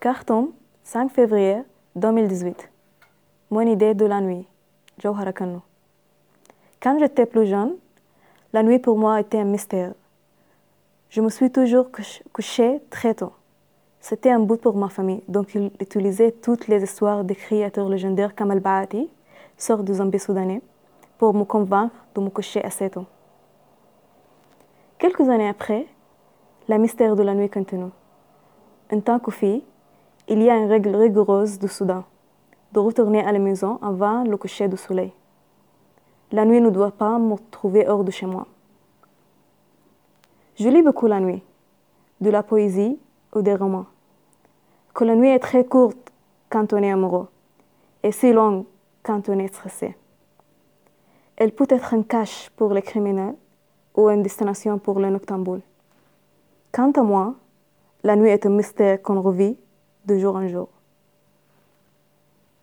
Carton, 0.00 0.52
5 0.82 1.12
février 1.12 1.58
2018. 1.94 2.70
Mon 3.50 3.60
idée 3.60 3.92
de 3.92 4.06
la 4.06 4.22
nuit. 4.22 4.46
Kano. 4.98 5.60
Quand 6.82 6.98
j'étais 6.98 7.26
plus 7.26 7.44
jeune, 7.44 7.74
la 8.54 8.62
nuit 8.62 8.78
pour 8.78 8.96
moi 8.96 9.20
était 9.20 9.40
un 9.40 9.44
mystère. 9.44 9.92
Je 11.10 11.20
me 11.20 11.28
suis 11.28 11.52
toujours 11.52 11.90
couchée 12.32 12.80
très 12.88 13.12
tôt. 13.12 13.32
C'était 14.00 14.30
un 14.30 14.40
bout 14.40 14.56
pour 14.56 14.74
ma 14.74 14.88
famille, 14.88 15.22
donc 15.28 15.54
il 15.54 15.70
utilisait 15.78 16.32
toutes 16.32 16.66
les 16.66 16.82
histoires 16.82 17.22
des 17.22 17.34
créateurs 17.34 17.90
légendaires 17.90 18.34
comme 18.34 18.52
Al-Ba'ati, 18.52 19.10
sort 19.58 19.82
de 19.82 19.92
zombies 19.92 20.18
soudanais, 20.18 20.62
pour 21.18 21.34
me 21.34 21.44
convaincre 21.44 21.94
de 22.14 22.22
me 22.22 22.30
coucher 22.30 22.64
assez 22.64 22.88
tôt. 22.88 23.04
Quelques 24.96 25.28
années 25.28 25.50
après, 25.50 25.86
la 26.68 26.78
mystère 26.78 27.16
de 27.16 27.22
la 27.22 27.34
nuit 27.34 27.50
continue. 27.50 27.92
En 28.90 29.00
tant 29.00 29.18
que 29.18 29.30
fille, 29.30 29.62
il 30.28 30.42
y 30.42 30.50
a 30.50 30.56
une 30.56 30.68
règle 30.68 30.94
rigoureuse 30.94 31.58
du 31.58 31.68
Soudan, 31.68 32.04
de 32.72 32.78
retourner 32.78 33.20
à 33.24 33.32
la 33.32 33.38
maison 33.38 33.78
avant 33.82 34.24
le 34.24 34.36
coucher 34.36 34.68
du 34.68 34.76
soleil. 34.76 35.12
La 36.32 36.44
nuit 36.44 36.60
ne 36.60 36.70
doit 36.70 36.92
pas 36.92 37.18
me 37.18 37.36
trouver 37.50 37.88
hors 37.88 38.04
de 38.04 38.10
chez 38.10 38.26
moi. 38.26 38.46
Je 40.56 40.68
lis 40.68 40.82
beaucoup 40.82 41.06
la 41.06 41.20
nuit, 41.20 41.42
de 42.20 42.30
la 42.30 42.42
poésie 42.42 42.98
ou 43.34 43.42
des 43.42 43.54
romans. 43.54 43.86
Que 44.94 45.04
la 45.04 45.16
nuit 45.16 45.30
est 45.30 45.38
très 45.38 45.64
courte 45.64 46.12
quand 46.48 46.72
on 46.72 46.82
est 46.82 46.90
amoureux 46.90 47.28
et 48.02 48.12
si 48.12 48.32
longue 48.32 48.64
quand 49.02 49.28
on 49.28 49.38
est 49.38 49.48
stressé. 49.48 49.96
Elle 51.36 51.52
peut 51.52 51.66
être 51.70 51.94
un 51.94 52.02
cache 52.02 52.50
pour 52.56 52.74
les 52.74 52.82
criminels 52.82 53.34
ou 53.96 54.08
une 54.10 54.22
destination 54.22 54.78
pour 54.78 55.00
les 55.00 55.10
noctambules. 55.10 55.62
Quant 56.72 56.92
à 56.92 57.02
moi, 57.02 57.34
la 58.04 58.16
nuit 58.16 58.28
est 58.28 58.46
un 58.46 58.50
mystère 58.50 59.02
qu'on 59.02 59.20
revit 59.20 59.56
de 60.06 60.18
jour 60.18 60.36
en 60.36 60.48
jour. 60.48 60.68